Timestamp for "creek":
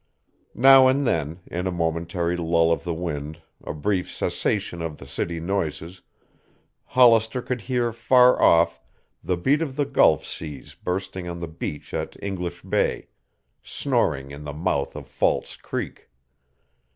15.55-16.09